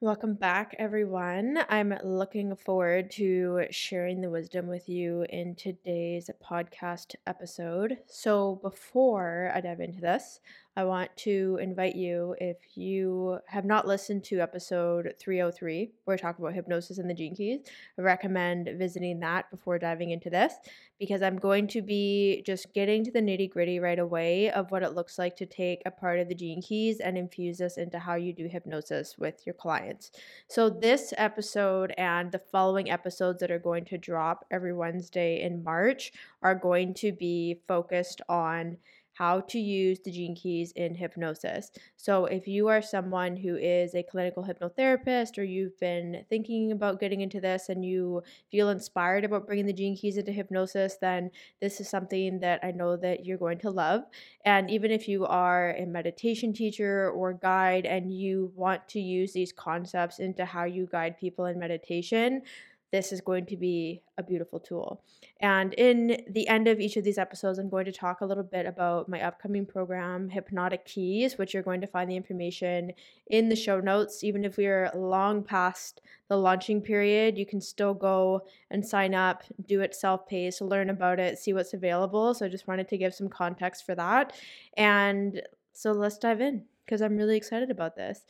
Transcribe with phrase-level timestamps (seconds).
[0.00, 1.58] Welcome back, everyone.
[1.68, 7.98] I'm looking forward to sharing the wisdom with you in today's podcast episode.
[8.06, 10.40] So, before I dive into this,
[10.78, 16.16] I want to invite you, if you have not listened to episode 303, where I
[16.16, 17.62] talk about hypnosis and the gene keys,
[17.98, 20.54] I recommend visiting that before diving into this
[21.00, 24.84] because I'm going to be just getting to the nitty gritty right away of what
[24.84, 27.98] it looks like to take a part of the gene keys and infuse this into
[27.98, 30.12] how you do hypnosis with your clients.
[30.46, 35.64] So, this episode and the following episodes that are going to drop every Wednesday in
[35.64, 38.76] March are going to be focused on
[39.18, 41.72] how to use the gene keys in hypnosis.
[41.96, 47.00] So, if you are someone who is a clinical hypnotherapist or you've been thinking about
[47.00, 51.32] getting into this and you feel inspired about bringing the gene keys into hypnosis, then
[51.60, 54.02] this is something that I know that you're going to love.
[54.44, 59.32] And even if you are a meditation teacher or guide and you want to use
[59.32, 62.42] these concepts into how you guide people in meditation,
[62.90, 65.02] this is going to be a beautiful tool.
[65.40, 68.42] And in the end of each of these episodes, I'm going to talk a little
[68.42, 72.92] bit about my upcoming program, Hypnotic Keys, which you're going to find the information
[73.26, 74.24] in the show notes.
[74.24, 79.14] Even if we are long past the launching period, you can still go and sign
[79.14, 82.32] up, do it self paced, learn about it, see what's available.
[82.32, 84.32] So I just wanted to give some context for that.
[84.76, 85.42] And
[85.74, 88.24] so let's dive in because I'm really excited about this.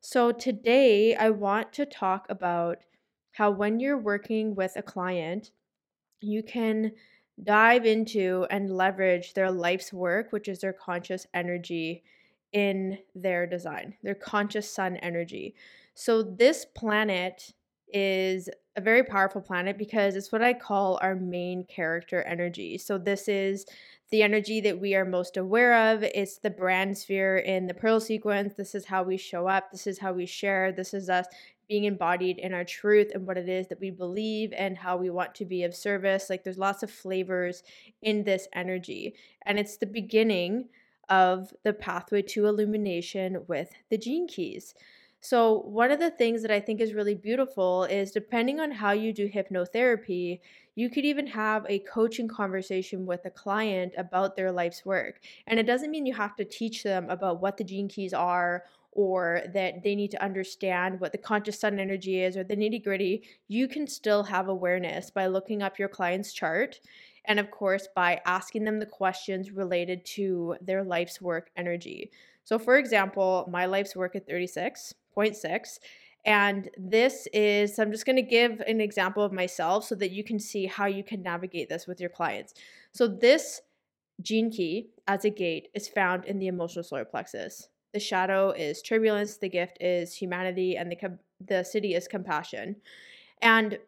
[0.00, 2.78] So today, I want to talk about
[3.38, 5.52] how when you're working with a client,
[6.20, 6.90] you can
[7.44, 12.02] dive into and leverage their life's work, which is their conscious energy
[12.52, 15.54] in their design, their conscious sun energy.
[15.94, 17.54] So, this planet
[17.92, 22.76] is a very powerful planet because it's what I call our main character energy.
[22.76, 23.66] So, this is
[24.10, 26.02] the energy that we are most aware of.
[26.02, 28.54] It's the brand sphere in the pearl sequence.
[28.54, 29.70] This is how we show up.
[29.70, 30.72] This is how we share.
[30.72, 31.26] This is us
[31.68, 35.10] being embodied in our truth and what it is that we believe and how we
[35.10, 36.30] want to be of service.
[36.30, 37.62] Like there's lots of flavors
[38.02, 39.14] in this energy.
[39.44, 40.68] And it's the beginning
[41.08, 44.74] of the pathway to illumination with the gene keys.
[45.20, 48.92] So, one of the things that I think is really beautiful is depending on how
[48.92, 50.40] you do hypnotherapy,
[50.76, 55.20] you could even have a coaching conversation with a client about their life's work.
[55.48, 58.64] And it doesn't mean you have to teach them about what the gene keys are
[58.92, 62.82] or that they need to understand what the conscious sun energy is or the nitty
[62.82, 66.80] gritty, you can still have awareness by looking up your client's chart.
[67.28, 72.10] And of course, by asking them the questions related to their life's work energy.
[72.44, 75.78] So, for example, my life's work at 36.6.
[76.24, 80.24] And this is, I'm just going to give an example of myself so that you
[80.24, 82.54] can see how you can navigate this with your clients.
[82.92, 83.60] So, this
[84.22, 87.68] gene key as a gate is found in the emotional solar plexus.
[87.92, 90.96] The shadow is turbulence, the gift is humanity, and the
[91.40, 92.76] the siddhi is compassion.
[93.40, 93.78] And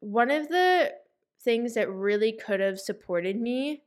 [0.00, 0.92] one of the
[1.40, 3.82] things that really could have supported me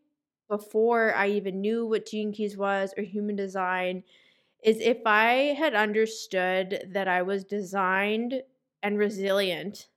[0.50, 4.04] before I even knew what Gene Keys was or human design
[4.64, 8.44] is if I had understood that I was designed
[8.84, 9.88] and resilient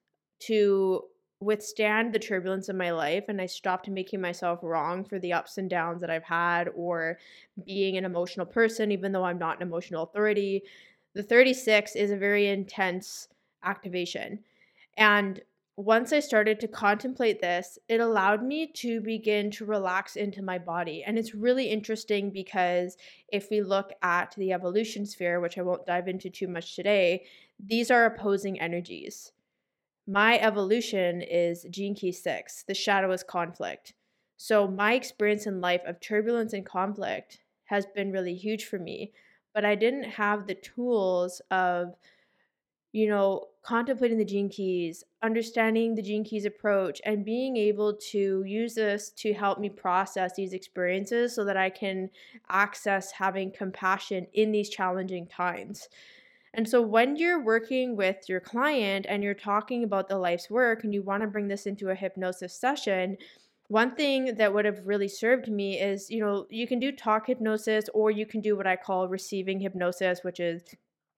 [0.41, 1.05] to
[1.41, 5.59] withstand the turbulence of my life and I stopped making myself wrong for the ups
[5.59, 7.19] and downs that I've had or
[7.67, 10.63] being an emotional person, even though I'm not an emotional authority.
[11.15, 13.29] The 36 is a very intense
[13.63, 14.41] activation.
[14.97, 15.43] And
[15.77, 20.57] once I started to contemplate this, it allowed me to begin to relax into my
[20.57, 21.03] body.
[21.05, 22.97] And it's really interesting because
[23.33, 27.25] if we look at the evolution sphere, which I won't dive into too much today,
[27.59, 29.33] these are opposing energies.
[30.07, 32.63] My evolution is gene key six.
[32.63, 33.95] The shadow is conflict.
[34.37, 39.13] So my experience in life of turbulence and conflict has been really huge for me.
[39.55, 41.95] But I didn't have the tools of,
[42.93, 48.45] you know, contemplating the gene keys, understanding the gene keys approach, and being able to
[48.47, 52.11] use this to help me process these experiences so that I can
[52.51, 55.89] access having compassion in these challenging times.
[56.53, 60.85] And so when you're working with your client and you're talking about the life's work
[60.85, 63.17] and you want to bring this into a hypnosis session,
[63.69, 67.27] one thing that would have really served me is, you know, you can do talk
[67.27, 70.63] hypnosis or you can do what I call receiving hypnosis, which is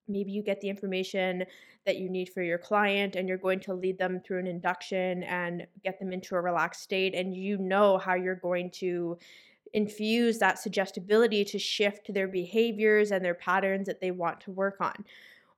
[0.09, 1.45] maybe you get the information
[1.85, 5.23] that you need for your client and you're going to lead them through an induction
[5.25, 9.17] and get them into a relaxed state and you know how you're going to
[9.73, 14.77] infuse that suggestibility to shift their behaviors and their patterns that they want to work
[14.81, 15.05] on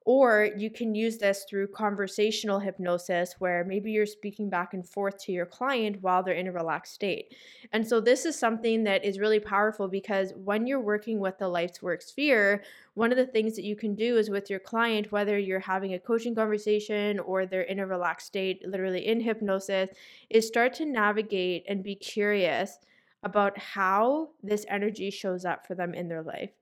[0.09, 5.19] or you can use this through conversational hypnosis, where maybe you're speaking back and forth
[5.19, 7.35] to your client while they're in a relaxed state.
[7.75, 11.47] And so, this is something that is really powerful because when you're working with the
[11.47, 12.63] life's work sphere,
[12.95, 15.93] one of the things that you can do is with your client, whether you're having
[15.93, 19.91] a coaching conversation or they're in a relaxed state, literally in hypnosis,
[20.31, 22.79] is start to navigate and be curious
[23.25, 26.53] about how this energy shows up for them in their life.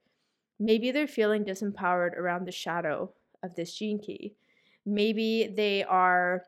[0.58, 3.12] Maybe they're feeling disempowered around the shadow
[3.46, 4.34] of this gene key.
[4.84, 6.42] Maybe they are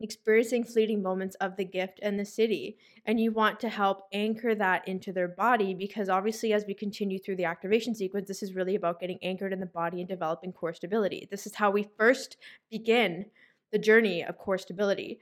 [0.00, 2.76] experiencing fleeting moments of the gift and the siddhi.
[3.04, 7.18] and you want to help anchor that into their body because obviously as we continue
[7.18, 10.52] through the activation sequence this is really about getting anchored in the body and developing
[10.52, 12.36] core stability this is how we first
[12.70, 13.26] begin
[13.72, 15.18] the journey of core stability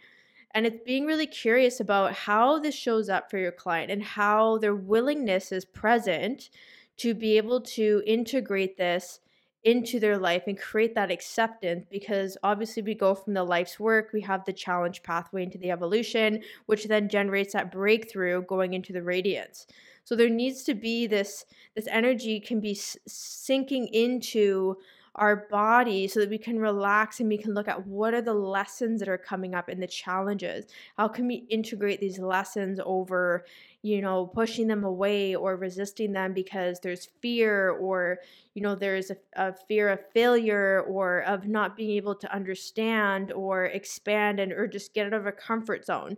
[0.52, 4.58] and it's being really curious about how this shows up for your client and how
[4.58, 6.50] their willingness is present
[6.98, 9.20] to be able to integrate this
[9.66, 14.10] into their life and create that acceptance because obviously we go from the life's work
[14.12, 18.92] we have the challenge pathway into the evolution which then generates that breakthrough going into
[18.92, 19.66] the radiance.
[20.04, 24.76] So there needs to be this this energy can be sinking into
[25.16, 28.34] our body so that we can relax and we can look at what are the
[28.34, 30.66] lessons that are coming up and the challenges.
[30.96, 33.44] How can we integrate these lessons over
[33.86, 38.18] you know pushing them away or resisting them because there's fear or
[38.54, 43.30] you know there's a, a fear of failure or of not being able to understand
[43.30, 46.16] or expand and or just get out of a comfort zone.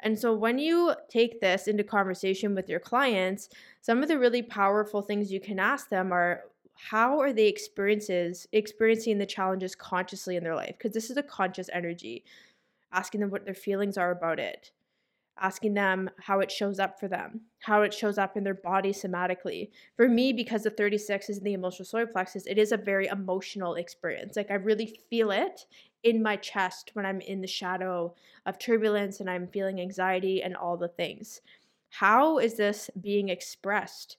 [0.00, 3.48] And so when you take this into conversation with your clients,
[3.80, 6.44] some of the really powerful things you can ask them are
[6.74, 10.76] how are they experiences experiencing the challenges consciously in their life?
[10.78, 12.24] Because this is a conscious energy
[12.92, 14.70] asking them what their feelings are about it
[15.40, 18.92] asking them how it shows up for them how it shows up in their body
[18.92, 22.76] somatically for me because the 36 is in the emotional solar plexus it is a
[22.76, 25.66] very emotional experience like i really feel it
[26.04, 28.14] in my chest when i'm in the shadow
[28.46, 31.40] of turbulence and i'm feeling anxiety and all the things
[31.90, 34.18] how is this being expressed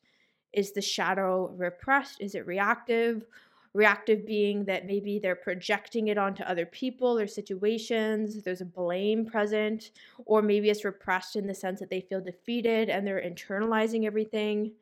[0.54, 2.21] is the shadow repressed?
[2.21, 3.25] Is it reactive?
[3.74, 9.25] Reactive being that maybe they're projecting it onto other people or situations, there's a blame
[9.25, 9.92] present,
[10.25, 14.74] or maybe it's repressed in the sense that they feel defeated and they're internalizing everything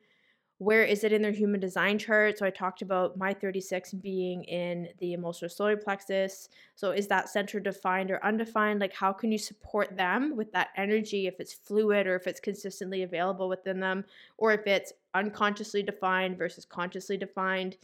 [0.58, 2.36] where is it in their human design chart?
[2.36, 6.48] So I talked about my 36 being in the emotional solar plexus.
[6.74, 8.80] So is that center defined or undefined?
[8.80, 12.40] Like how can you support them with that energy if it's fluid or if it's
[12.40, 14.04] consistently available within them
[14.36, 17.76] or if it's unconsciously defined versus consciously defined?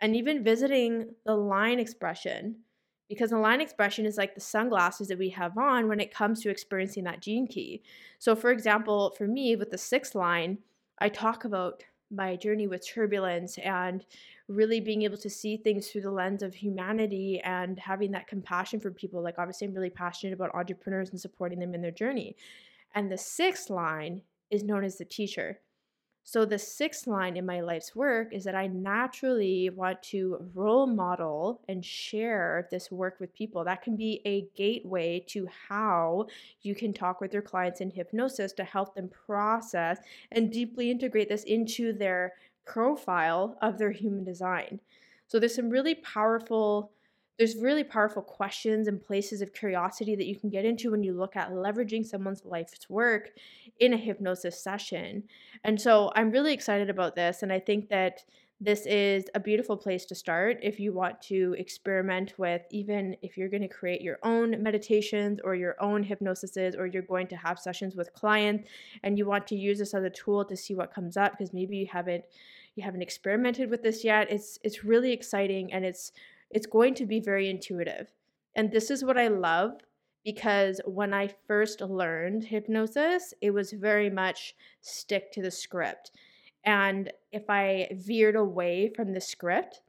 [0.00, 2.56] And even visiting the line expression
[3.08, 6.42] because the line expression is like the sunglasses that we have on when it comes
[6.42, 7.82] to experiencing that gene key.
[8.18, 10.58] So for example, for me with the sixth line,
[10.98, 14.04] I talk about my journey with turbulence and
[14.48, 18.78] really being able to see things through the lens of humanity and having that compassion
[18.78, 19.22] for people.
[19.22, 22.36] Like, obviously, I'm really passionate about entrepreneurs and supporting them in their journey.
[22.94, 25.58] And the sixth line is known as the teacher.
[26.28, 30.88] So, the sixth line in my life's work is that I naturally want to role
[30.88, 33.62] model and share this work with people.
[33.62, 36.26] That can be a gateway to how
[36.62, 39.98] you can talk with your clients in hypnosis to help them process
[40.32, 42.32] and deeply integrate this into their
[42.64, 44.80] profile of their human design.
[45.28, 46.90] So, there's some really powerful
[47.38, 51.12] there's really powerful questions and places of curiosity that you can get into when you
[51.12, 53.30] look at leveraging someone's life's work
[53.78, 55.22] in a hypnosis session.
[55.62, 57.42] And so I'm really excited about this.
[57.42, 58.24] And I think that
[58.58, 63.36] this is a beautiful place to start if you want to experiment with, even if
[63.36, 67.36] you're going to create your own meditations or your own hypnosises, or you're going to
[67.36, 68.66] have sessions with clients
[69.02, 71.52] and you want to use this as a tool to see what comes up because
[71.52, 72.24] maybe you haven't
[72.76, 74.30] you haven't experimented with this yet.
[74.30, 76.12] It's it's really exciting and it's
[76.50, 78.12] it's going to be very intuitive.
[78.54, 79.72] And this is what I love
[80.24, 86.10] because when I first learned hypnosis, it was very much stick to the script.
[86.64, 89.82] And if I veered away from the script,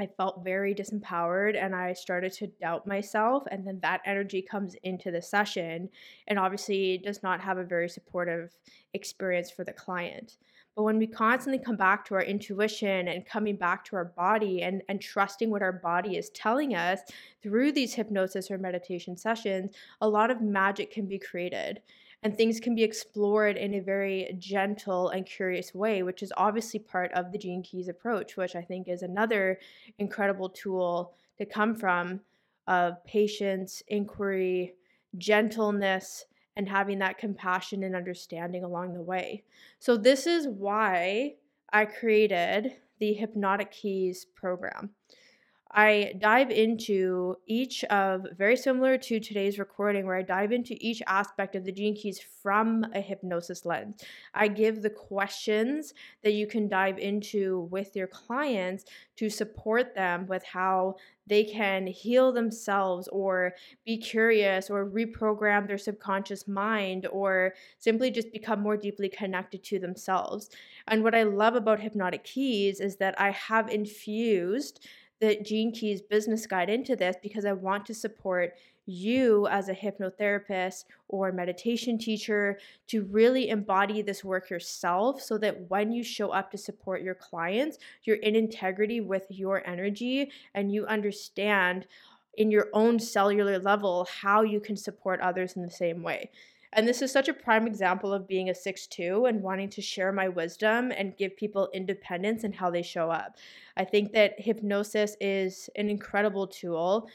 [0.00, 3.44] I felt very disempowered and I started to doubt myself.
[3.50, 5.90] And then that energy comes into the session
[6.26, 8.56] and obviously does not have a very supportive
[8.94, 10.38] experience for the client.
[10.74, 14.62] But when we constantly come back to our intuition and coming back to our body
[14.62, 17.00] and, and trusting what our body is telling us
[17.42, 21.82] through these hypnosis or meditation sessions, a lot of magic can be created.
[22.22, 26.78] and things can be explored in a very gentle and curious way, which is obviously
[26.78, 29.58] part of the Gene Keys approach, which I think is another
[29.98, 32.20] incredible tool to come from
[32.68, 34.74] of patience, inquiry,
[35.18, 36.26] gentleness,
[36.56, 39.44] and having that compassion and understanding along the way.
[39.78, 41.36] So, this is why
[41.72, 44.90] I created the Hypnotic Keys program.
[45.74, 51.02] I dive into each of, very similar to today's recording, where I dive into each
[51.06, 54.02] aspect of the gene keys from a hypnosis lens.
[54.34, 58.84] I give the questions that you can dive into with your clients
[59.16, 63.54] to support them with how they can heal themselves or
[63.86, 69.78] be curious or reprogram their subconscious mind or simply just become more deeply connected to
[69.78, 70.50] themselves.
[70.88, 74.86] And what I love about Hypnotic Keys is that I have infused
[75.22, 78.54] the Gene Keys business guide into this because I want to support
[78.86, 85.70] you as a hypnotherapist or meditation teacher to really embody this work yourself so that
[85.70, 90.72] when you show up to support your clients, you're in integrity with your energy and
[90.72, 91.86] you understand
[92.36, 96.28] in your own cellular level how you can support others in the same way.
[96.74, 100.10] And this is such a prime example of being a 6-2 and wanting to share
[100.10, 103.36] my wisdom and give people independence in how they show up.
[103.76, 107.08] I think that hypnosis is an incredible tool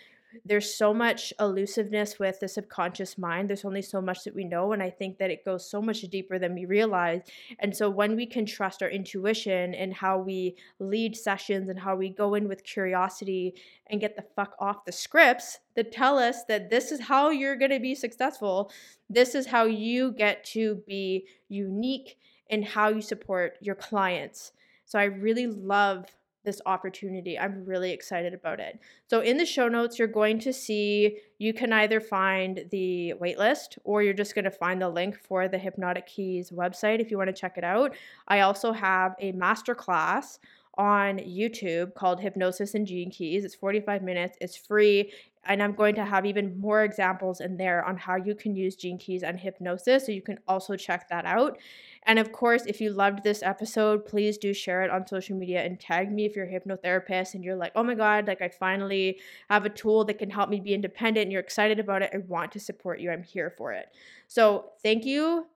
[0.46, 3.50] there's so much elusiveness with the subconscious mind.
[3.50, 4.74] There's only so much that we know.
[4.74, 7.22] And I think that it goes so much deeper than we realize.
[7.60, 11.96] And so when we can trust our intuition and how we lead sessions and how
[11.96, 13.56] we go in with curiosity
[13.88, 17.56] and get the fuck off the scripts that tell us that this is how you're
[17.56, 18.72] going to be successful,
[19.10, 22.18] this is how you get to be unique
[22.50, 24.52] in how you support your clients.
[24.86, 26.06] So I really love
[26.48, 27.38] this opportunity.
[27.38, 28.80] I'm really excited about it.
[29.08, 33.78] So, in the show notes, you're going to see you can either find the waitlist
[33.84, 37.18] or you're just going to find the link for the Hypnotic Keys website if you
[37.18, 37.96] want to check it out.
[38.28, 40.40] I also have a masterclass
[40.78, 43.44] on YouTube called Hypnosis and Gene Keys.
[43.44, 45.12] It's 45 minutes, it's free,
[45.48, 48.76] and I'm going to have even more examples in there on how you can use
[48.76, 50.06] Gene Keys and hypnosis.
[50.06, 51.58] So you can also check that out.
[52.04, 55.64] And of course, if you loved this episode, please do share it on social media
[55.64, 58.50] and tag me if you're a hypnotherapist and you're like, oh my God, like I
[58.50, 62.12] finally have a tool that can help me be independent and you're excited about it.
[62.14, 63.12] I want to support you.
[63.12, 63.88] I'm here for it.
[64.28, 65.48] So thank you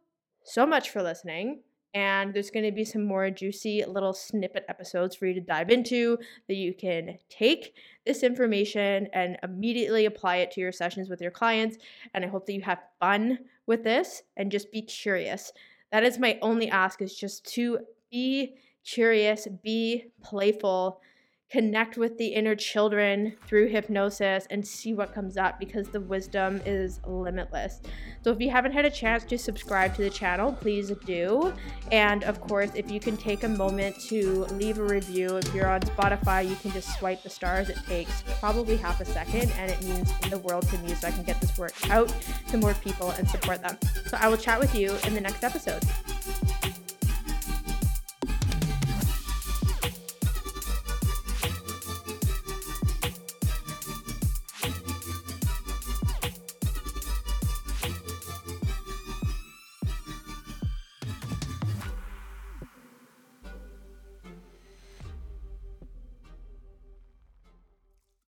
[0.43, 1.59] so much for listening
[1.93, 5.69] and there's going to be some more juicy little snippet episodes for you to dive
[5.69, 6.17] into
[6.47, 11.31] that you can take this information and immediately apply it to your sessions with your
[11.31, 11.77] clients.
[12.13, 15.51] And I hope that you have fun with this and just be curious.
[15.91, 17.79] That is my only ask is just to
[18.09, 18.55] be
[18.85, 21.01] curious, be playful,
[21.51, 26.61] connect with the inner children through hypnosis and see what comes up because the wisdom
[26.65, 27.81] is limitless.
[28.23, 31.53] So if you haven't had a chance to subscribe to the channel, please do.
[31.91, 35.67] And of course, if you can take a moment to leave a review, if you're
[35.67, 37.69] on Spotify, you can just swipe the stars.
[37.69, 41.11] It takes probably half a second and it means the world to me so I
[41.11, 42.15] can get this work out
[42.47, 43.77] to more people and support them.
[44.07, 45.83] So I will chat with you in the next episode.